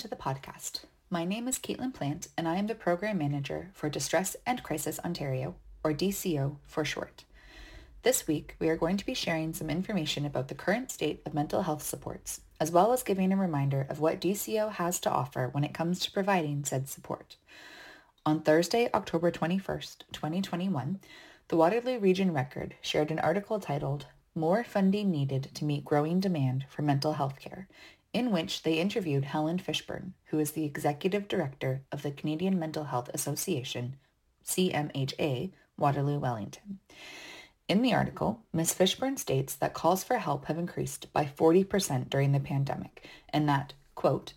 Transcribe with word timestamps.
To 0.00 0.08
the 0.08 0.16
podcast. 0.16 0.80
My 1.10 1.26
name 1.26 1.46
is 1.46 1.58
Caitlin 1.58 1.92
Plant, 1.92 2.28
and 2.34 2.48
I 2.48 2.56
am 2.56 2.68
the 2.68 2.74
Program 2.74 3.18
Manager 3.18 3.70
for 3.74 3.90
Distress 3.90 4.34
and 4.46 4.62
Crisis 4.62 4.98
Ontario, 5.04 5.56
or 5.84 5.92
DCO 5.92 6.56
for 6.66 6.86
short. 6.86 7.24
This 8.02 8.26
week, 8.26 8.56
we 8.58 8.70
are 8.70 8.78
going 8.78 8.96
to 8.96 9.04
be 9.04 9.12
sharing 9.12 9.52
some 9.52 9.68
information 9.68 10.24
about 10.24 10.48
the 10.48 10.54
current 10.54 10.90
state 10.90 11.20
of 11.26 11.34
mental 11.34 11.64
health 11.64 11.82
supports, 11.82 12.40
as 12.58 12.70
well 12.70 12.94
as 12.94 13.02
giving 13.02 13.30
a 13.30 13.36
reminder 13.36 13.86
of 13.90 14.00
what 14.00 14.22
DCO 14.22 14.72
has 14.72 14.98
to 15.00 15.10
offer 15.10 15.50
when 15.52 15.64
it 15.64 15.74
comes 15.74 16.00
to 16.00 16.10
providing 16.10 16.64
said 16.64 16.88
support. 16.88 17.36
On 18.24 18.40
Thursday, 18.40 18.88
October 18.94 19.30
21st, 19.30 20.04
2021, 20.12 20.98
the 21.48 21.56
Waterloo 21.56 21.98
Region 21.98 22.32
Record 22.32 22.74
shared 22.80 23.10
an 23.10 23.18
article 23.18 23.60
titled 23.60 24.06
More 24.34 24.64
Funding 24.64 25.10
Needed 25.10 25.50
to 25.52 25.66
Meet 25.66 25.84
Growing 25.84 26.20
Demand 26.20 26.64
for 26.70 26.80
Mental 26.80 27.12
Health 27.12 27.38
Care 27.38 27.68
in 28.12 28.30
which 28.30 28.62
they 28.62 28.78
interviewed 28.78 29.24
Helen 29.24 29.58
Fishburn, 29.58 30.12
who 30.26 30.38
is 30.38 30.52
the 30.52 30.64
Executive 30.64 31.28
Director 31.28 31.82
of 31.92 32.02
the 32.02 32.10
Canadian 32.10 32.58
Mental 32.58 32.84
Health 32.84 33.08
Association, 33.14 33.96
CMHA, 34.44 35.52
Waterloo 35.76 36.18
Wellington. 36.18 36.78
In 37.68 37.82
the 37.82 37.94
article, 37.94 38.40
Ms. 38.52 38.74
Fishburn 38.74 39.16
states 39.16 39.54
that 39.54 39.74
calls 39.74 40.02
for 40.02 40.18
help 40.18 40.46
have 40.46 40.58
increased 40.58 41.12
by 41.12 41.24
40% 41.24 42.10
during 42.10 42.32
the 42.32 42.40
pandemic 42.40 43.06
and 43.28 43.48
that, 43.48 43.74
quote, 43.94 44.32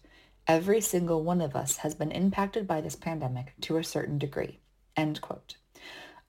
every 0.45 0.79
single 0.79 1.23
one 1.23 1.41
of 1.41 1.55
us 1.55 1.77
has 1.77 1.95
been 1.95 2.11
impacted 2.11 2.67
by 2.67 2.79
this 2.79 2.95
pandemic 2.95 3.53
to 3.61 3.77
a 3.77 3.83
certain 3.83 4.19
degree, 4.19 4.59
end 4.95 5.19
quote. 5.21 5.55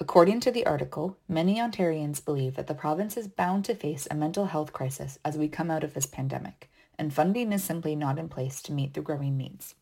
According 0.01 0.41
to 0.41 0.51
the 0.51 0.67
article, 0.67 1.19
many 1.29 1.57
Ontarians 1.57 2.25
believe 2.25 2.57
that 2.57 2.69
the 2.69 2.75
province 2.75 3.17
is 3.19 3.29
bound 3.29 3.65
to 3.67 3.75
face 3.75 4.09
a 4.11 4.15
mental 4.15 4.47
health 4.47 4.73
crisis 4.73 5.19
as 5.25 5.37
we 5.37 5.47
come 5.47 5.71
out 5.71 5.85
of 5.85 5.95
this 5.95 6.07
pandemic, 6.07 6.71
and 6.99 7.13
funding 7.13 7.53
is 7.53 7.65
simply 7.65 7.97
not 7.97 8.19
in 8.19 8.29
place 8.29 8.63
to 8.63 8.73
meet 8.73 8.95
the 8.95 9.01
growing 9.01 9.37
needs. 9.37 9.75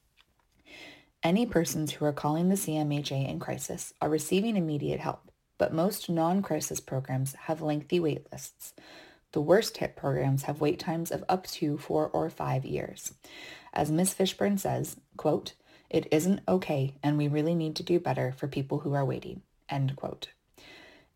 Any 1.23 1.47
persons 1.47 1.93
who 1.93 2.05
are 2.05 2.13
calling 2.13 2.49
the 2.49 2.57
CMHA 2.57 3.29
in 3.29 3.39
crisis 3.39 3.95
are 4.01 4.09
receiving 4.09 4.57
immediate 4.57 5.01
help, 5.01 5.31
but 5.57 5.73
most 5.73 6.11
non-crisis 6.11 6.81
programs 6.81 7.35
have 7.35 7.63
lengthy 7.63 8.01
wait 8.01 8.27
lists. 8.33 8.75
The 9.31 9.41
worst 9.41 9.77
hit 9.77 9.95
programs 9.95 10.43
have 10.43 10.61
wait 10.61 10.79
times 10.79 11.11
of 11.11 11.25
up 11.29 11.47
to 11.49 11.79
four 11.79 12.09
or 12.09 12.29
five 12.29 12.65
years. 12.65 13.15
As 13.73 13.91
Ms. 13.91 14.15
Fishburn 14.15 14.59
says, 14.59 14.97
quote, 15.17 15.55
it 15.89 16.09
isn't 16.11 16.41
okay 16.49 16.95
and 17.03 17.17
we 17.17 17.29
really 17.29 17.55
need 17.55 17.77
to 17.77 17.83
do 17.83 18.01
better 18.01 18.33
for 18.33 18.49
people 18.49 18.81
who 18.81 18.93
are 18.95 19.05
waiting, 19.05 19.43
end 19.69 19.95
quote. 19.97 20.29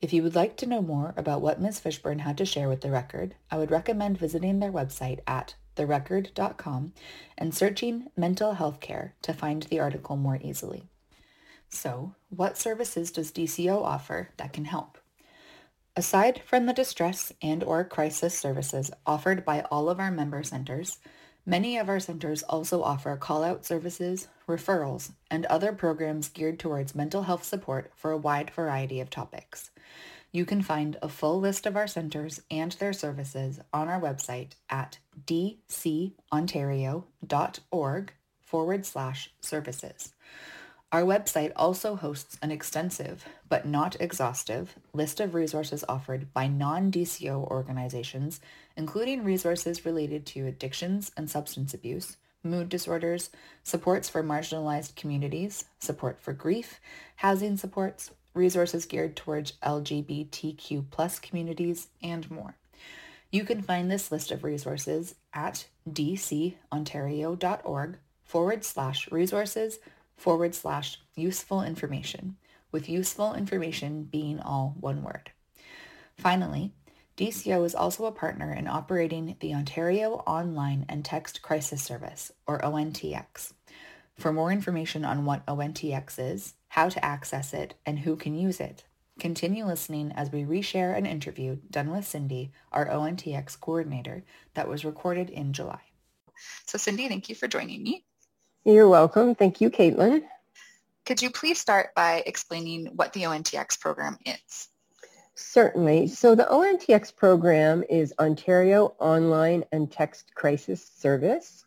If 0.00 0.12
you 0.12 0.22
would 0.22 0.34
like 0.34 0.56
to 0.58 0.66
know 0.66 0.82
more 0.82 1.14
about 1.16 1.40
what 1.40 1.60
Ms. 1.60 1.80
Fishburn 1.80 2.20
had 2.20 2.38
to 2.38 2.46
share 2.46 2.68
with 2.68 2.82
the 2.82 2.90
record, 2.90 3.34
I 3.50 3.58
would 3.58 3.70
recommend 3.70 4.18
visiting 4.18 4.60
their 4.60 4.72
website 4.72 5.20
at 5.26 5.56
therecord.com 5.76 6.92
and 7.38 7.54
searching 7.54 8.08
mental 8.16 8.54
health 8.54 8.80
care 8.80 9.14
to 9.22 9.32
find 9.32 9.62
the 9.64 9.80
article 9.80 10.16
more 10.16 10.38
easily. 10.42 10.88
So, 11.68 12.14
what 12.30 12.58
services 12.58 13.10
does 13.10 13.32
DCO 13.32 13.82
offer 13.82 14.30
that 14.36 14.52
can 14.52 14.64
help? 14.64 14.98
Aside 15.94 16.42
from 16.44 16.66
the 16.66 16.74
distress 16.74 17.32
and 17.40 17.64
or 17.64 17.82
crisis 17.82 18.38
services 18.38 18.90
offered 19.06 19.44
by 19.44 19.62
all 19.70 19.88
of 19.88 19.98
our 19.98 20.10
member 20.10 20.42
centers, 20.42 20.98
many 21.46 21.78
of 21.78 21.88
our 21.88 22.00
centers 22.00 22.42
also 22.42 22.82
offer 22.82 23.16
call-out 23.16 23.64
services, 23.64 24.28
referrals, 24.46 25.12
and 25.30 25.46
other 25.46 25.72
programs 25.72 26.28
geared 26.28 26.58
towards 26.58 26.94
mental 26.94 27.22
health 27.22 27.44
support 27.44 27.90
for 27.96 28.10
a 28.10 28.18
wide 28.18 28.50
variety 28.50 29.00
of 29.00 29.08
topics. 29.08 29.70
You 30.32 30.44
can 30.44 30.62
find 30.62 30.98
a 31.00 31.08
full 31.08 31.38
list 31.40 31.66
of 31.66 31.76
our 31.76 31.86
centers 31.86 32.42
and 32.50 32.72
their 32.72 32.92
services 32.92 33.60
on 33.72 33.88
our 33.88 34.00
website 34.00 34.54
at 34.68 34.98
dcontario.org 35.24 38.12
forward 38.40 38.86
slash 38.86 39.30
services. 39.40 40.12
Our 40.92 41.02
website 41.02 41.50
also 41.56 41.96
hosts 41.96 42.38
an 42.42 42.52
extensive, 42.52 43.24
but 43.48 43.66
not 43.66 44.00
exhaustive, 44.00 44.76
list 44.92 45.18
of 45.18 45.34
resources 45.34 45.84
offered 45.88 46.32
by 46.32 46.46
non-DCO 46.46 47.50
organizations, 47.50 48.40
including 48.76 49.24
resources 49.24 49.84
related 49.84 50.24
to 50.26 50.46
addictions 50.46 51.10
and 51.16 51.28
substance 51.28 51.74
abuse, 51.74 52.18
mood 52.44 52.68
disorders, 52.68 53.30
supports 53.64 54.08
for 54.08 54.22
marginalized 54.22 54.94
communities, 54.94 55.64
support 55.80 56.20
for 56.20 56.32
grief, 56.32 56.80
housing 57.16 57.56
supports, 57.56 58.12
resources 58.36 58.86
geared 58.86 59.16
towards 59.16 59.54
LGBTQ 59.62 60.84
plus 60.90 61.18
communities, 61.18 61.88
and 62.02 62.30
more. 62.30 62.56
You 63.30 63.44
can 63.44 63.62
find 63.62 63.90
this 63.90 64.12
list 64.12 64.30
of 64.30 64.44
resources 64.44 65.14
at 65.34 65.66
dcontario.org 65.90 67.98
forward 68.24 68.64
slash 68.64 69.10
resources 69.10 69.78
forward 70.16 70.54
slash 70.54 71.00
useful 71.14 71.62
information, 71.62 72.36
with 72.72 72.88
useful 72.88 73.34
information 73.34 74.04
being 74.04 74.40
all 74.40 74.74
one 74.80 75.02
word. 75.02 75.30
Finally, 76.16 76.72
DCO 77.16 77.64
is 77.64 77.74
also 77.74 78.04
a 78.04 78.12
partner 78.12 78.52
in 78.52 78.68
operating 78.68 79.36
the 79.40 79.54
Ontario 79.54 80.22
Online 80.26 80.84
and 80.88 81.04
Text 81.04 81.42
Crisis 81.42 81.82
Service, 81.82 82.32
or 82.46 82.60
ONTX. 82.60 83.52
For 84.16 84.32
more 84.32 84.50
information 84.50 85.04
on 85.04 85.24
what 85.24 85.44
ONTX 85.46 86.18
is, 86.18 86.54
how 86.76 86.90
to 86.90 87.02
access 87.02 87.54
it, 87.54 87.72
and 87.86 87.98
who 87.98 88.16
can 88.16 88.36
use 88.36 88.60
it, 88.60 88.84
continue 89.18 89.64
listening 89.64 90.12
as 90.12 90.30
we 90.30 90.44
reshare 90.44 90.94
an 90.94 91.06
interview 91.06 91.56
done 91.70 91.90
with 91.90 92.06
Cindy, 92.06 92.52
our 92.70 92.86
ONTX 92.86 93.58
coordinator, 93.58 94.24
that 94.52 94.68
was 94.68 94.84
recorded 94.84 95.30
in 95.30 95.54
July. 95.54 95.80
So 96.66 96.76
Cindy, 96.76 97.08
thank 97.08 97.30
you 97.30 97.34
for 97.34 97.48
joining 97.48 97.82
me. 97.82 98.04
You're 98.66 98.90
welcome. 98.90 99.34
Thank 99.34 99.62
you, 99.62 99.70
Caitlin. 99.70 100.22
Could 101.06 101.22
you 101.22 101.30
please 101.30 101.58
start 101.58 101.94
by 101.94 102.22
explaining 102.26 102.90
what 102.94 103.14
the 103.14 103.22
ONTX 103.22 103.80
program 103.80 104.18
is? 104.26 104.68
Certainly. 105.34 106.08
So 106.08 106.34
the 106.34 106.44
ONTX 106.44 107.16
program 107.16 107.84
is 107.88 108.12
Ontario 108.18 108.96
Online 108.98 109.64
and 109.72 109.90
Text 109.90 110.34
Crisis 110.34 110.90
Service, 110.98 111.64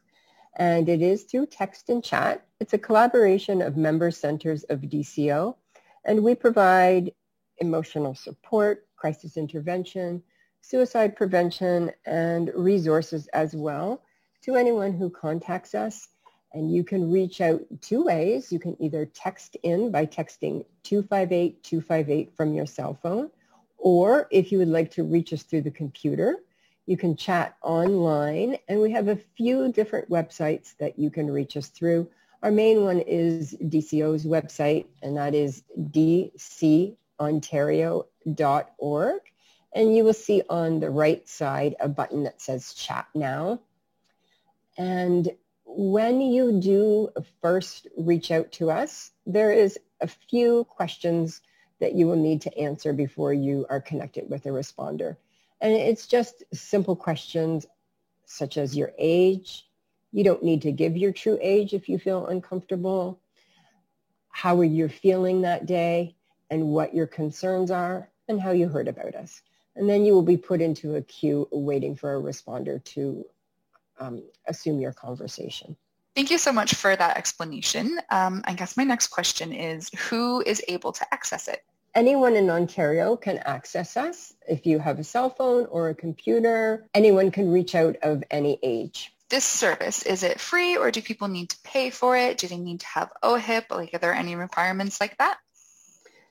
and 0.59 0.89
it 0.89 1.01
is 1.01 1.23
through 1.23 1.47
text 1.47 1.89
and 1.89 2.03
chat. 2.03 2.45
It's 2.59 2.73
a 2.73 2.77
collaboration 2.77 3.61
of 3.61 3.77
member 3.77 4.11
centers 4.11 4.63
of 4.65 4.81
DCO, 4.81 5.55
and 6.05 6.21
we 6.21 6.35
provide 6.35 7.13
emotional 7.59 8.13
support, 8.13 8.85
crisis 8.97 9.37
intervention, 9.37 10.21
suicide 10.61 11.15
prevention, 11.15 11.91
and 12.05 12.51
resources 12.53 13.27
as 13.27 13.55
well 13.55 14.03
to 14.43 14.55
anyone 14.55 14.93
who 14.93 15.09
contacts 15.09 15.73
us. 15.73 16.09
And 16.53 16.73
you 16.73 16.83
can 16.83 17.11
reach 17.11 17.41
out 17.41 17.61
two 17.79 18.03
ways. 18.03 18.51
You 18.51 18.59
can 18.59 18.75
either 18.81 19.05
text 19.05 19.55
in 19.63 19.91
by 19.91 20.05
texting 20.05 20.65
258-258 20.83 22.35
from 22.35 22.53
your 22.53 22.65
cell 22.65 22.97
phone, 23.01 23.29
or 23.77 24.27
if 24.31 24.51
you 24.51 24.57
would 24.57 24.67
like 24.67 24.91
to 24.91 25.03
reach 25.03 25.31
us 25.31 25.43
through 25.43 25.61
the 25.61 25.71
computer, 25.71 26.37
you 26.89 26.97
can 26.97 27.15
chat 27.15 27.55
online, 27.61 28.57
and 28.67 28.81
we 28.81 28.91
have 28.91 29.09
a 29.09 29.15
few 29.15 29.71
different 29.71 30.09
websites 30.09 30.75
that 30.77 30.97
you 30.97 31.11
can 31.11 31.29
reach 31.29 31.55
us 31.55 31.67
through. 31.67 32.09
Our 32.41 32.49
main 32.49 32.83
one 32.83 33.01
is 33.01 33.55
DCO's 33.61 34.25
website, 34.25 34.87
and 35.03 35.15
that 35.15 35.35
is 35.35 35.61
ontario.org 37.19 39.21
and 39.73 39.95
you 39.95 40.03
will 40.03 40.13
see 40.13 40.41
on 40.49 40.79
the 40.79 40.89
right 40.89 41.27
side 41.29 41.75
a 41.79 41.87
button 41.87 42.23
that 42.23 42.41
says 42.41 42.73
chat 42.73 43.05
now. 43.13 43.59
And 44.77 45.29
when 45.65 46.21
you 46.21 46.59
do 46.59 47.09
first 47.41 47.87
reach 47.97 48.31
out 48.31 48.51
to 48.53 48.71
us, 48.71 49.11
there 49.27 49.51
is 49.51 49.77
a 50.01 50.07
few 50.07 50.63
questions 50.63 51.41
that 51.79 51.93
you 51.93 52.07
will 52.07 52.15
need 52.15 52.41
to 52.41 52.57
answer 52.57 52.93
before 52.93 53.33
you 53.33 53.67
are 53.69 53.79
connected 53.79 54.27
with 54.27 54.47
a 54.47 54.49
responder. 54.49 55.17
And 55.61 55.73
it's 55.73 56.07
just 56.07 56.43
simple 56.53 56.95
questions 56.95 57.65
such 58.25 58.57
as 58.57 58.75
your 58.75 58.91
age. 58.97 59.67
You 60.11 60.23
don't 60.23 60.43
need 60.43 60.61
to 60.63 60.71
give 60.71 60.97
your 60.97 61.11
true 61.11 61.37
age 61.41 61.73
if 61.73 61.89
you 61.89 61.99
feel 61.99 62.27
uncomfortable. 62.27 63.19
How 64.29 64.57
are 64.59 64.63
you 64.65 64.87
feeling 64.87 65.41
that 65.41 65.65
day 65.65 66.15
and 66.49 66.67
what 66.67 66.93
your 66.93 67.07
concerns 67.07 67.71
are 67.71 68.09
and 68.27 68.39
how 68.39 68.51
you 68.51 68.67
heard 68.67 68.87
about 68.87 69.15
us. 69.15 69.41
And 69.75 69.89
then 69.89 70.05
you 70.05 70.13
will 70.13 70.23
be 70.23 70.37
put 70.37 70.61
into 70.61 70.95
a 70.95 71.01
queue 71.01 71.47
waiting 71.51 71.95
for 71.95 72.15
a 72.15 72.21
responder 72.21 72.83
to 72.85 73.25
um, 73.99 74.23
assume 74.47 74.79
your 74.79 74.93
conversation. 74.93 75.75
Thank 76.15 76.31
you 76.31 76.37
so 76.37 76.51
much 76.51 76.73
for 76.73 76.95
that 76.95 77.17
explanation. 77.17 77.99
Um, 78.09 78.41
I 78.45 78.53
guess 78.53 78.75
my 78.75 78.83
next 78.83 79.07
question 79.07 79.53
is 79.53 79.89
who 80.09 80.41
is 80.41 80.61
able 80.67 80.91
to 80.93 81.13
access 81.13 81.47
it? 81.47 81.63
Anyone 81.95 82.35
in 82.35 82.49
Ontario 82.49 83.15
can 83.15 83.39
access 83.39 83.97
us. 83.97 84.33
If 84.47 84.65
you 84.65 84.79
have 84.79 84.99
a 84.99 85.03
cell 85.03 85.29
phone 85.29 85.65
or 85.65 85.89
a 85.89 85.95
computer, 85.95 86.85
anyone 86.93 87.31
can 87.31 87.51
reach 87.51 87.73
out 87.73 87.97
of 88.03 88.23
any 88.29 88.59
age. 88.61 89.11
This 89.29 89.45
service, 89.45 90.03
is 90.03 90.23
it 90.23 90.39
free 90.39 90.77
or 90.77 90.91
do 90.91 91.01
people 91.01 91.27
need 91.27 91.49
to 91.49 91.57
pay 91.63 91.89
for 91.89 92.15
it? 92.15 92.37
Do 92.37 92.47
they 92.47 92.57
need 92.57 92.79
to 92.81 92.87
have 92.87 93.11
OHIP? 93.23 93.71
Like, 93.71 93.93
are 93.93 93.99
there 93.99 94.13
any 94.13 94.35
requirements 94.35 94.99
like 94.99 95.17
that? 95.17 95.37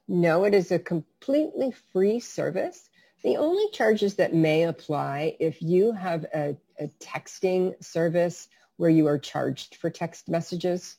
No, 0.07 0.45
it 0.45 0.55
is 0.55 0.71
a 0.71 0.79
completely 0.79 1.73
free 1.93 2.21
service. 2.21 2.89
The 3.23 3.37
only 3.37 3.69
charges 3.73 4.15
that 4.15 4.35
may 4.35 4.63
apply 4.63 5.37
if 5.41 5.61
you 5.61 5.93
have 5.93 6.25
a, 6.35 6.57
a 6.79 6.89
texting 7.01 7.83
service 7.85 8.49
where 8.77 8.91
you 8.91 9.07
are 9.09 9.19
charged 9.19 9.75
for 9.75 9.91
text 9.91 10.29
messages, 10.29 10.97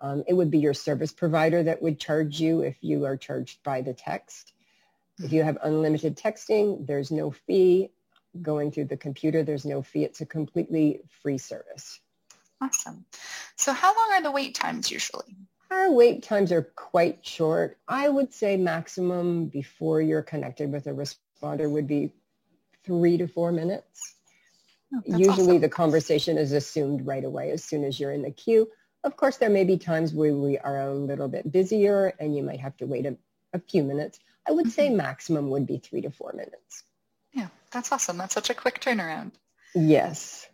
um, 0.00 0.24
it 0.26 0.34
would 0.34 0.50
be 0.50 0.58
your 0.58 0.74
service 0.74 1.12
provider 1.12 1.62
that 1.62 1.82
would 1.82 1.98
charge 1.98 2.40
you 2.40 2.60
if 2.60 2.76
you 2.80 3.04
are 3.04 3.16
charged 3.16 3.62
by 3.62 3.82
the 3.82 3.94
text. 3.94 4.52
If 5.20 5.32
you 5.32 5.42
have 5.42 5.58
unlimited 5.64 6.16
texting, 6.16 6.86
there's 6.86 7.10
no 7.10 7.32
fee. 7.32 7.90
Going 8.40 8.70
through 8.70 8.84
the 8.84 8.96
computer, 8.96 9.42
there's 9.42 9.64
no 9.64 9.82
fee. 9.82 10.04
It's 10.04 10.20
a 10.20 10.26
completely 10.26 11.00
free 11.22 11.38
service. 11.38 12.00
Awesome. 12.60 13.04
So 13.56 13.72
how 13.72 13.96
long 13.96 14.12
are 14.12 14.22
the 14.22 14.30
wait 14.30 14.54
times 14.54 14.90
usually? 14.90 15.36
Our 15.70 15.92
wait 15.92 16.22
times 16.22 16.52
are 16.52 16.62
quite 16.62 17.26
short. 17.26 17.78
I 17.88 18.08
would 18.08 18.32
say 18.32 18.56
maximum 18.56 19.46
before 19.46 20.00
you're 20.00 20.22
connected 20.22 20.70
with 20.70 20.86
a 20.86 20.90
responder 20.90 21.68
would 21.70 21.88
be 21.88 22.12
three 22.84 23.18
to 23.18 23.26
four 23.26 23.50
minutes. 23.50 24.14
Oh, 24.94 25.02
Usually 25.04 25.56
awesome. 25.56 25.60
the 25.60 25.68
conversation 25.68 26.38
is 26.38 26.52
assumed 26.52 27.06
right 27.06 27.24
away 27.24 27.50
as 27.50 27.62
soon 27.64 27.84
as 27.84 28.00
you're 28.00 28.12
in 28.12 28.22
the 28.22 28.30
queue. 28.30 28.68
Of 29.04 29.16
course, 29.16 29.36
there 29.36 29.50
may 29.50 29.64
be 29.64 29.78
times 29.78 30.12
where 30.12 30.34
we 30.34 30.58
are 30.58 30.80
a 30.80 30.94
little 30.94 31.28
bit 31.28 31.50
busier 31.50 32.14
and 32.18 32.36
you 32.36 32.42
might 32.42 32.60
have 32.60 32.76
to 32.78 32.86
wait 32.86 33.06
a, 33.06 33.16
a 33.52 33.60
few 33.60 33.82
minutes. 33.84 34.18
I 34.46 34.52
would 34.52 34.66
mm-hmm. 34.66 34.70
say 34.70 34.90
maximum 34.90 35.50
would 35.50 35.66
be 35.66 35.78
three 35.78 36.00
to 36.02 36.10
four 36.10 36.32
minutes. 36.32 36.84
Yeah, 37.32 37.48
that's 37.70 37.92
awesome. 37.92 38.16
That's 38.16 38.34
such 38.34 38.50
a 38.50 38.54
quick 38.54 38.80
turnaround. 38.80 39.32
Yes. 39.74 40.48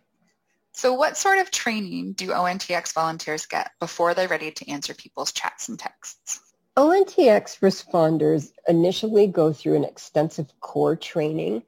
So 0.73 0.93
what 0.93 1.17
sort 1.17 1.39
of 1.39 1.51
training 1.51 2.15
do 2.15 2.31
ONTX 2.31 2.93
volunteers 2.93 3.47
get 3.47 3.71
before 3.79 4.13
they're 4.13 4.29
ready 4.29 4.51
to 4.51 4.71
answer 4.71 4.93
people's 4.93 5.33
chats 5.33 5.69
and 5.69 5.79
texts? 5.79 6.41
ONTX 6.77 7.61
responders 7.61 8.51
initially 8.67 9.29
go 9.29 9.53
through 9.53 9.77
an 9.77 9.85
extensive 9.85 10.53
core 10.59 10.97
training 10.97 11.63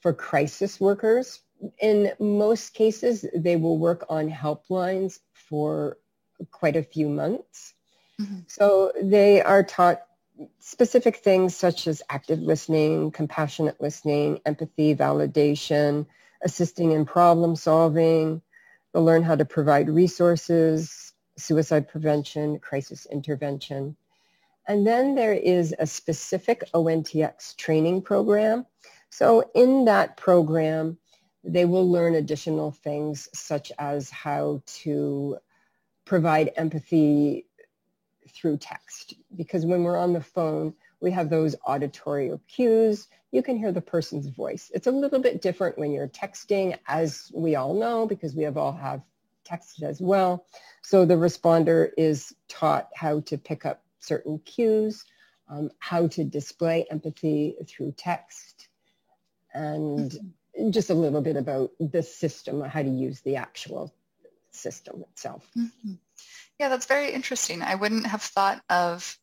for 0.00 0.14
crisis 0.14 0.80
workers. 0.80 1.42
In 1.78 2.12
most 2.18 2.72
cases, 2.72 3.26
they 3.34 3.56
will 3.56 3.76
work 3.76 4.06
on 4.08 4.30
helplines 4.30 5.18
for 5.34 5.98
quite 6.50 6.76
a 6.76 6.82
few 6.82 7.08
months. 7.08 7.74
Mm-hmm. 8.20 8.40
So 8.46 8.92
they 9.02 9.42
are 9.42 9.62
taught 9.62 10.02
specific 10.60 11.16
things 11.16 11.56
such 11.56 11.86
as 11.86 12.02
active 12.10 12.40
listening, 12.40 13.10
compassionate 13.10 13.80
listening, 13.80 14.40
empathy, 14.44 14.94
validation, 14.94 16.06
assisting 16.42 16.92
in 16.92 17.04
problem 17.04 17.56
solving, 17.56 18.42
They'll 18.96 19.04
learn 19.04 19.24
how 19.24 19.36
to 19.36 19.44
provide 19.44 19.90
resources, 19.90 21.12
suicide 21.36 21.86
prevention, 21.86 22.58
crisis 22.60 23.06
intervention. 23.12 23.94
And 24.66 24.86
then 24.86 25.14
there 25.14 25.34
is 25.34 25.74
a 25.78 25.86
specific 25.86 26.64
ONTX 26.72 27.56
training 27.56 28.00
program. 28.00 28.64
So 29.10 29.50
in 29.54 29.84
that 29.84 30.16
program, 30.16 30.96
they 31.44 31.66
will 31.66 31.90
learn 31.90 32.14
additional 32.14 32.70
things 32.70 33.28
such 33.34 33.70
as 33.78 34.08
how 34.08 34.62
to 34.78 35.36
provide 36.06 36.52
empathy 36.56 37.46
through 38.30 38.56
text. 38.56 39.14
Because 39.36 39.66
when 39.66 39.82
we're 39.82 39.98
on 39.98 40.14
the 40.14 40.22
phone, 40.22 40.72
we 41.00 41.10
have 41.10 41.28
those 41.28 41.54
auditory 41.66 42.32
cues. 42.48 43.08
You 43.32 43.42
can 43.42 43.58
hear 43.58 43.72
the 43.72 43.82
person's 43.82 44.28
voice. 44.28 44.70
It's 44.74 44.86
a 44.86 44.92
little 44.92 45.20
bit 45.20 45.42
different 45.42 45.76
when 45.76 45.92
you're 45.92 46.08
texting, 46.08 46.78
as 46.86 47.30
we 47.34 47.56
all 47.56 47.74
know, 47.74 48.06
because 48.06 48.34
we 48.34 48.44
have 48.44 48.56
all 48.56 48.72
have 48.72 49.02
texted 49.46 49.82
as 49.82 50.00
well. 50.00 50.46
So 50.82 51.04
the 51.04 51.14
responder 51.14 51.90
is 51.98 52.34
taught 52.48 52.88
how 52.94 53.20
to 53.20 53.36
pick 53.36 53.66
up 53.66 53.82
certain 53.98 54.38
cues, 54.38 55.04
um, 55.48 55.70
how 55.78 56.06
to 56.08 56.24
display 56.24 56.86
empathy 56.90 57.56
through 57.68 57.92
text, 57.96 58.68
and 59.52 60.10
mm-hmm. 60.10 60.70
just 60.70 60.90
a 60.90 60.94
little 60.94 61.20
bit 61.20 61.36
about 61.36 61.70
the 61.78 62.02
system, 62.02 62.62
how 62.62 62.82
to 62.82 62.88
use 62.88 63.20
the 63.20 63.36
actual 63.36 63.94
system 64.56 65.02
itself. 65.02 65.46
Mm-hmm. 65.56 65.94
Yeah, 66.58 66.68
that's 66.68 66.86
very 66.86 67.12
interesting. 67.12 67.62
I 67.62 67.74
wouldn't 67.74 68.06
have 68.06 68.22
thought 68.22 68.62
of 68.70 69.18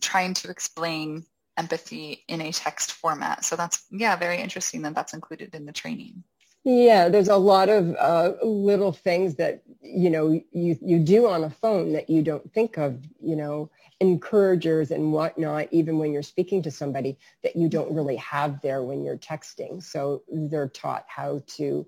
trying 0.00 0.34
to 0.34 0.50
explain 0.50 1.24
empathy 1.56 2.24
in 2.28 2.40
a 2.40 2.52
text 2.52 2.92
format. 2.92 3.44
So 3.44 3.56
that's, 3.56 3.84
yeah, 3.90 4.16
very 4.16 4.40
interesting 4.40 4.82
that 4.82 4.94
that's 4.94 5.12
included 5.12 5.54
in 5.54 5.66
the 5.66 5.72
training. 5.72 6.24
Yeah, 6.64 7.08
there's 7.08 7.28
a 7.28 7.36
lot 7.36 7.68
of 7.68 7.96
uh, 7.98 8.34
little 8.44 8.92
things 8.92 9.34
that, 9.34 9.62
you 9.82 10.08
know, 10.08 10.30
you, 10.52 10.78
you 10.80 11.00
do 11.00 11.26
on 11.26 11.42
a 11.42 11.50
phone 11.50 11.92
that 11.94 12.08
you 12.08 12.22
don't 12.22 12.52
think 12.54 12.78
of, 12.78 13.04
you 13.20 13.34
know, 13.34 13.68
encouragers 13.98 14.92
and 14.92 15.12
whatnot, 15.12 15.66
even 15.72 15.98
when 15.98 16.12
you're 16.12 16.22
speaking 16.22 16.62
to 16.62 16.70
somebody 16.70 17.18
that 17.42 17.56
you 17.56 17.68
don't 17.68 17.92
really 17.92 18.16
have 18.16 18.60
there 18.60 18.82
when 18.82 19.04
you're 19.04 19.18
texting. 19.18 19.82
So 19.82 20.22
they're 20.32 20.68
taught 20.68 21.04
how 21.08 21.42
to, 21.58 21.84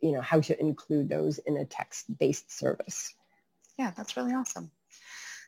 you 0.00 0.12
know, 0.12 0.20
how 0.20 0.40
to 0.40 0.60
include 0.60 1.08
those 1.08 1.38
in 1.38 1.56
a 1.56 1.64
text-based 1.64 2.56
service. 2.56 3.14
Yeah, 3.78 3.92
that's 3.96 4.16
really 4.16 4.34
awesome. 4.34 4.70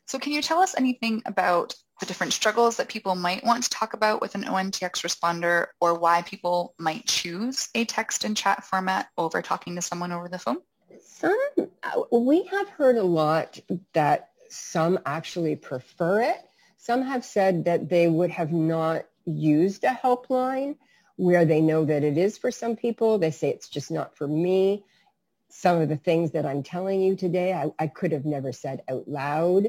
So 0.07 0.19
can 0.19 0.33
you 0.33 0.43
tell 0.43 0.59
us 0.61 0.75
anything 0.77 1.23
about 1.27 1.75
the 2.01 2.07
different 2.07 2.33
struggles 2.33 2.77
that 2.77 2.89
people 2.89 3.15
might 3.15 3.45
want 3.45 3.63
to 3.65 3.71
talk 3.71 3.95
about 3.95 4.21
with 4.21 4.35
an 4.35 4.45
ONTX 4.45 5.05
responder 5.05 5.69
or 5.81 5.99
why 5.99 6.23
people 6.23 6.75
might 6.79 7.07
choose 7.07 7.69
a 7.75 7.85
text 7.85 8.25
and 8.25 8.37
chat 8.37 8.65
format 8.65 9.09
over 9.17 9.41
talking 9.41 9.77
to 9.77 9.83
someone 9.83 10.13
over 10.13 10.29
the 10.29 10.39
phone? 10.39 10.59
Some, 11.01 11.39
uh, 11.57 12.03
we 12.11 12.45
have 12.45 12.69
heard 12.69 12.97
a 12.97 13.05
lot 13.05 13.61
that 13.93 14.31
some 14.49 14.99
actually 15.07 15.57
prefer 15.57 16.23
it. 16.23 16.39
Some 16.77 17.03
have 17.03 17.25
said 17.25 17.65
that 17.67 17.89
they 17.89 18.09
would 18.09 18.31
have 18.31 18.53
not 18.53 19.05
used 19.25 19.85
a 19.85 19.89
helpline 19.89 20.77
where 21.23 21.45
they 21.45 21.61
know 21.61 21.85
that 21.85 22.05
it 22.05 22.19
is 22.19 22.39
for 22.39 22.51
some 22.51 22.77
people. 22.77 23.19
They 23.19 23.31
say 23.31 23.51
it's 23.51 23.69
just 23.69 23.91
not 23.91 24.17
for 24.17 24.27
me. 24.27 24.85
Some 25.49 25.81
of 25.81 25.89
the 25.89 25.97
things 25.97 26.33
that 26.33 26.47
I'm 26.47 26.63
telling 26.63 27.01
you 27.03 27.15
today, 27.17 27.53
I, 27.53 27.71
I 27.79 27.87
could 27.87 28.13
have 28.13 28.25
never 28.25 28.53
said 28.53 28.83
out 28.89 29.07
loud 29.07 29.69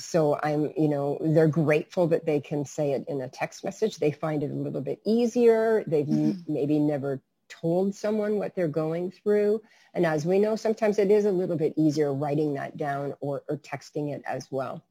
so 0.00 0.38
I'm, 0.42 0.72
you 0.76 0.88
know, 0.88 1.18
they're 1.20 1.46
grateful 1.46 2.08
that 2.08 2.24
they 2.24 2.40
can 2.40 2.64
say 2.64 2.92
it 2.92 3.04
in 3.06 3.20
a 3.20 3.28
text 3.28 3.64
message. 3.64 3.98
They 3.98 4.12
find 4.12 4.42
it 4.42 4.50
a 4.50 4.54
little 4.54 4.80
bit 4.80 5.00
easier. 5.04 5.84
They've 5.86 6.06
mm-hmm. 6.06 6.52
maybe 6.52 6.78
never 6.78 7.20
told 7.48 7.94
someone 7.94 8.36
what 8.36 8.54
they're 8.54 8.68
going 8.68 9.10
through. 9.10 9.60
And 9.92 10.06
as 10.06 10.24
we 10.24 10.38
know, 10.38 10.56
sometimes 10.56 10.98
it 10.98 11.10
is 11.10 11.26
a 11.26 11.32
little 11.32 11.56
bit 11.56 11.74
easier 11.76 12.12
writing 12.14 12.54
that 12.54 12.76
down 12.76 13.14
or, 13.20 13.42
or 13.48 13.58
texting 13.58 14.14
it 14.14 14.22
as 14.26 14.48
well. 14.50 14.82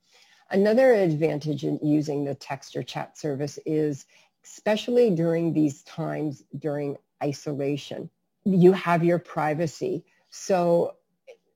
Another 0.51 0.93
advantage 0.93 1.63
in 1.63 1.79
using 1.81 2.23
the 2.25 2.35
text 2.35 2.75
or 2.75 2.83
chat 2.83 3.17
service 3.17 3.57
is 3.65 4.05
especially 4.43 5.09
during 5.11 5.53
these 5.53 5.83
times 5.83 6.43
during 6.57 6.97
isolation, 7.23 8.09
you 8.45 8.71
have 8.73 9.03
your 9.03 9.19
privacy. 9.19 10.05
So 10.29 10.95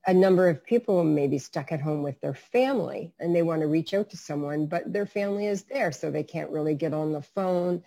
a 0.06 0.14
number 0.14 0.50
of 0.50 0.66
people 0.66 1.04
may 1.04 1.28
be 1.28 1.38
stuck 1.38 1.72
at 1.72 1.80
home 1.80 2.04
with 2.04 2.20
their 2.20 2.34
family 2.34 3.14
and 3.20 3.34
they 3.34 3.42
want 3.42 3.62
to 3.62 3.68
reach 3.68 3.94
out 3.94 4.10
to 4.10 4.18
someone, 4.18 4.66
but 4.66 4.92
their 4.92 5.06
family 5.06 5.48
is 5.48 5.64
there, 5.64 5.92
so 5.92 6.12
they 6.12 6.24
can't 6.24 6.50
really 6.50 6.76
get 6.76 6.94
on 6.94 7.14
the 7.14 7.22
phone, 7.22 7.82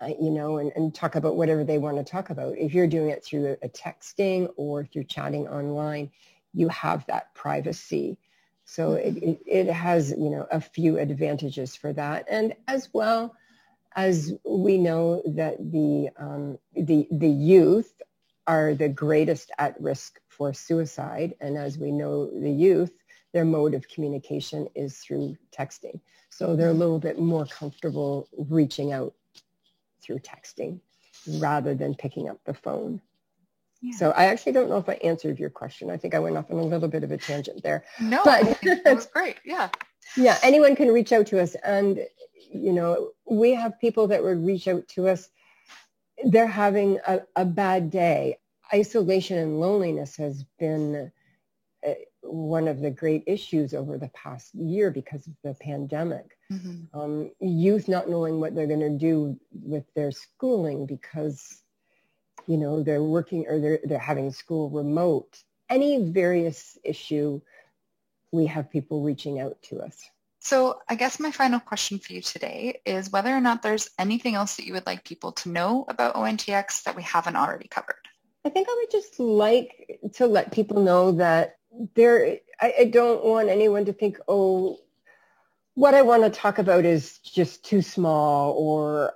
uh, 0.00 0.06
you 0.18 0.30
know, 0.30 0.56
and, 0.56 0.72
and 0.74 0.94
talk 0.94 1.16
about 1.16 1.36
whatever 1.36 1.62
they 1.62 1.76
want 1.76 1.98
to 1.98 2.04
talk 2.04 2.30
about. 2.30 2.56
If 2.56 2.72
you're 2.72 2.86
doing 2.86 3.10
it 3.10 3.24
through 3.24 3.56
a, 3.62 3.68
texting 3.68 4.48
or 4.56 4.86
through 4.86 5.04
chatting 5.04 5.46
online, 5.48 6.10
you 6.54 6.68
have 6.68 7.04
that 7.06 7.34
privacy. 7.34 8.16
So 8.64 8.94
it, 8.94 9.16
it, 9.18 9.40
it 9.46 9.66
has, 9.66 10.10
you 10.10 10.30
know, 10.30 10.46
a 10.50 10.60
few 10.60 10.98
advantages 10.98 11.76
for 11.76 11.92
that. 11.92 12.24
And 12.30 12.54
as 12.68 12.88
well, 12.94 13.34
As 13.96 14.32
we 14.44 14.78
know 14.78 15.22
that 15.26 15.58
the, 15.58 16.10
um, 16.16 16.58
the, 16.74 17.08
the 17.10 17.28
youth 17.28 17.92
are 18.46 18.74
the 18.74 18.88
greatest 18.88 19.50
at 19.58 19.80
risk 19.80 20.20
for 20.28 20.52
suicide. 20.52 21.34
And 21.40 21.56
as 21.56 21.78
we 21.78 21.92
know, 21.92 22.30
the 22.30 22.50
youth, 22.50 22.92
their 23.32 23.44
mode 23.44 23.74
of 23.74 23.88
communication 23.88 24.68
is 24.74 24.98
through 24.98 25.36
texting. 25.56 26.00
So 26.30 26.56
they're 26.56 26.70
a 26.70 26.72
little 26.72 26.98
bit 26.98 27.18
more 27.18 27.46
comfortable 27.46 28.28
reaching 28.36 28.92
out 28.92 29.14
through 30.02 30.20
texting 30.20 30.80
rather 31.38 31.74
than 31.74 31.94
picking 31.94 32.28
up 32.28 32.38
the 32.44 32.54
phone. 32.54 33.00
Yeah. 33.82 33.96
So 33.96 34.10
I 34.10 34.26
actually 34.26 34.52
don't 34.52 34.68
know 34.68 34.76
if 34.76 34.88
I 34.88 34.94
answered 35.02 35.38
your 35.38 35.50
question. 35.50 35.90
I 35.90 35.96
think 35.96 36.14
I 36.14 36.18
went 36.18 36.36
off 36.36 36.50
on 36.50 36.58
a 36.58 36.62
little 36.62 36.88
bit 36.88 37.02
of 37.02 37.10
a 37.10 37.16
tangent 37.16 37.62
there. 37.62 37.84
No, 37.98 38.20
but 38.24 38.60
that 38.62 38.94
was 38.94 39.06
great. 39.06 39.36
Yeah. 39.44 39.70
Yeah. 40.16 40.36
Anyone 40.42 40.76
can 40.76 40.88
reach 40.88 41.12
out 41.12 41.26
to 41.28 41.40
us. 41.40 41.54
And, 41.64 42.06
you 42.52 42.72
know, 42.72 43.12
we 43.24 43.54
have 43.54 43.80
people 43.80 44.08
that 44.08 44.22
would 44.22 44.44
reach 44.44 44.68
out 44.68 44.86
to 44.88 45.08
us. 45.08 45.30
They're 46.24 46.46
having 46.46 46.98
a, 47.06 47.20
a 47.36 47.44
bad 47.46 47.90
day. 47.90 48.38
Isolation 48.74 49.38
and 49.38 49.60
loneliness 49.60 50.16
has 50.16 50.44
been 50.58 51.10
uh, 51.86 51.92
one 52.22 52.68
of 52.68 52.80
the 52.80 52.90
great 52.90 53.24
issues 53.26 53.72
over 53.72 53.96
the 53.96 54.08
past 54.08 54.54
year 54.54 54.90
because 54.90 55.26
of 55.26 55.32
the 55.42 55.54
pandemic. 55.54 56.36
Mm-hmm. 56.52 57.00
Um, 57.00 57.30
youth 57.40 57.88
not 57.88 58.10
knowing 58.10 58.40
what 58.40 58.54
they're 58.54 58.66
going 58.66 58.80
to 58.80 58.90
do 58.90 59.40
with 59.52 59.84
their 59.94 60.12
schooling 60.12 60.84
because, 60.84 61.62
you 62.50 62.56
know, 62.56 62.82
they're 62.82 63.02
working 63.02 63.46
or 63.48 63.60
they're, 63.60 63.78
they're 63.84 63.98
having 63.98 64.32
school 64.32 64.70
remote. 64.70 65.40
Any 65.68 66.10
various 66.10 66.76
issue, 66.82 67.40
we 68.32 68.46
have 68.46 68.68
people 68.68 69.02
reaching 69.02 69.38
out 69.38 69.62
to 69.68 69.78
us. 69.80 70.02
So 70.40 70.80
I 70.88 70.96
guess 70.96 71.20
my 71.20 71.30
final 71.30 71.60
question 71.60 72.00
for 72.00 72.12
you 72.12 72.20
today 72.20 72.80
is 72.84 73.12
whether 73.12 73.30
or 73.30 73.40
not 73.40 73.62
there's 73.62 73.88
anything 74.00 74.34
else 74.34 74.56
that 74.56 74.66
you 74.66 74.72
would 74.72 74.86
like 74.86 75.04
people 75.04 75.30
to 75.32 75.48
know 75.48 75.84
about 75.86 76.16
ONTX 76.16 76.82
that 76.82 76.96
we 76.96 77.04
haven't 77.04 77.36
already 77.36 77.68
covered. 77.68 77.94
I 78.44 78.48
think 78.48 78.66
I 78.68 78.74
would 78.74 78.90
just 78.90 79.20
like 79.20 80.00
to 80.14 80.26
let 80.26 80.50
people 80.50 80.82
know 80.82 81.12
that 81.12 81.58
there, 81.94 82.38
I, 82.60 82.74
I 82.80 82.84
don't 82.86 83.24
want 83.24 83.48
anyone 83.48 83.84
to 83.84 83.92
think, 83.92 84.18
oh, 84.26 84.78
what 85.74 85.94
I 85.94 86.02
want 86.02 86.24
to 86.24 86.30
talk 86.30 86.58
about 86.58 86.84
is 86.84 87.18
just 87.18 87.64
too 87.64 87.80
small 87.80 88.54
or, 88.54 89.12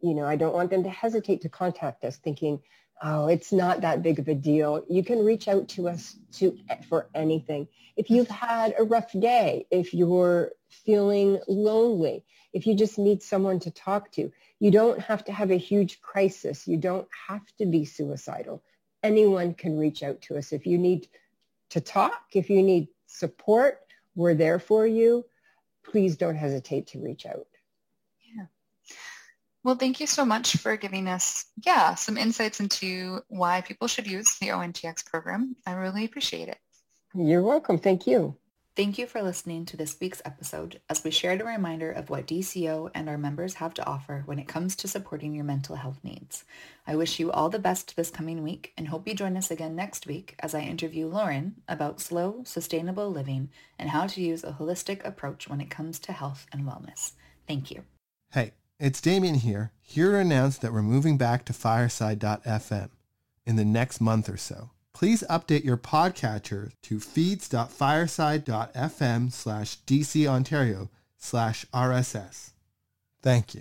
you 0.00 0.14
know, 0.14 0.24
I 0.24 0.36
don't 0.36 0.54
want 0.54 0.70
them 0.70 0.84
to 0.84 0.90
hesitate 0.90 1.42
to 1.42 1.48
contact 1.48 2.04
us 2.04 2.16
thinking, 2.16 2.60
oh, 3.02 3.28
it's 3.28 3.52
not 3.52 3.80
that 3.82 4.02
big 4.02 4.18
of 4.18 4.28
a 4.28 4.34
deal. 4.34 4.84
You 4.88 5.02
can 5.02 5.24
reach 5.24 5.48
out 5.48 5.68
to 5.70 5.88
us 5.88 6.16
to 6.32 6.58
for 6.88 7.08
anything. 7.14 7.68
If 7.96 8.10
you've 8.10 8.28
had 8.28 8.74
a 8.78 8.84
rough 8.84 9.12
day, 9.12 9.66
if 9.70 9.94
you're 9.94 10.52
feeling 10.68 11.40
lonely, 11.48 12.24
if 12.52 12.66
you 12.66 12.74
just 12.74 12.98
need 12.98 13.22
someone 13.22 13.60
to 13.60 13.70
talk 13.70 14.10
to, 14.12 14.32
you 14.58 14.70
don't 14.70 15.00
have 15.00 15.24
to 15.24 15.32
have 15.32 15.50
a 15.50 15.56
huge 15.56 16.00
crisis. 16.00 16.66
You 16.66 16.76
don't 16.76 17.08
have 17.28 17.46
to 17.58 17.66
be 17.66 17.84
suicidal. 17.84 18.62
Anyone 19.02 19.54
can 19.54 19.78
reach 19.78 20.02
out 20.02 20.20
to 20.22 20.36
us. 20.36 20.52
If 20.52 20.66
you 20.66 20.76
need 20.76 21.08
to 21.70 21.80
talk. 21.80 22.22
If 22.32 22.50
you 22.50 22.62
need 22.62 22.88
support, 23.06 23.80
we're 24.14 24.34
there 24.34 24.58
for 24.58 24.86
you. 24.86 25.24
Please 25.84 26.16
don't 26.16 26.36
hesitate 26.36 26.88
to 26.88 27.00
reach 27.00 27.26
out. 27.26 27.46
Yeah. 28.36 28.46
Well, 29.62 29.74
thank 29.74 30.00
you 30.00 30.06
so 30.06 30.24
much 30.24 30.56
for 30.56 30.76
giving 30.76 31.06
us, 31.06 31.44
yeah, 31.64 31.94
some 31.94 32.16
insights 32.16 32.60
into 32.60 33.20
why 33.28 33.60
people 33.60 33.88
should 33.88 34.06
use 34.06 34.38
the 34.38 34.48
ONTX 34.48 35.04
program. 35.04 35.54
I 35.66 35.72
really 35.72 36.04
appreciate 36.04 36.48
it. 36.48 36.58
You're 37.14 37.42
welcome. 37.42 37.78
Thank 37.78 38.06
you. 38.06 38.36
Thank 38.76 38.98
you 38.98 39.06
for 39.06 39.20
listening 39.20 39.66
to 39.66 39.76
this 39.76 39.96
week's 40.00 40.22
episode 40.24 40.80
as 40.88 41.04
we 41.04 41.10
shared 41.10 41.42
a 41.42 41.44
reminder 41.44 41.90
of 41.90 42.08
what 42.08 42.26
DCO 42.26 42.90
and 42.94 43.08
our 43.08 43.18
members 43.18 43.54
have 43.54 43.74
to 43.74 43.86
offer 43.86 44.22
when 44.24 44.38
it 44.38 44.48
comes 44.48 44.76
to 44.76 44.88
supporting 44.88 45.34
your 45.34 45.44
mental 45.44 45.76
health 45.76 45.98
needs. 46.02 46.44
I 46.86 46.96
wish 46.96 47.18
you 47.18 47.30
all 47.30 47.50
the 47.50 47.58
best 47.58 47.96
this 47.96 48.10
coming 48.10 48.42
week 48.42 48.72
and 48.78 48.88
hope 48.88 49.06
you 49.06 49.14
join 49.14 49.36
us 49.36 49.50
again 49.50 49.76
next 49.76 50.06
week 50.06 50.36
as 50.38 50.54
I 50.54 50.60
interview 50.60 51.08
Lauren 51.08 51.56
about 51.68 52.00
slow, 52.00 52.42
sustainable 52.44 53.10
living 53.10 53.50
and 53.78 53.90
how 53.90 54.06
to 54.06 54.22
use 54.22 54.44
a 54.44 54.52
holistic 54.52 55.04
approach 55.04 55.48
when 55.48 55.60
it 55.60 55.68
comes 55.68 55.98
to 55.98 56.12
health 56.12 56.46
and 56.50 56.64
wellness. 56.64 57.12
Thank 57.46 57.70
you. 57.70 57.82
Hey, 58.32 58.52
it's 58.80 59.00
Damien 59.00 59.36
here, 59.36 59.72
here 59.80 60.12
to 60.12 60.18
announce 60.18 60.58
that 60.58 60.72
we're 60.72 60.82
moving 60.82 61.16
back 61.16 61.44
to 61.44 61.52
fireside.fm 61.52 62.90
in 63.46 63.56
the 63.56 63.64
next 63.64 64.00
month 64.00 64.28
or 64.28 64.36
so 64.36 64.70
please 65.00 65.24
update 65.30 65.64
your 65.64 65.78
podcatcher 65.78 66.72
to 66.82 67.00
feeds.fireside.fm 67.00 69.32
slash 69.32 69.78
DC 69.86 70.26
Ontario 70.26 70.90
slash 71.16 71.64
RSS. 71.72 72.50
Thank 73.22 73.54
you. 73.54 73.58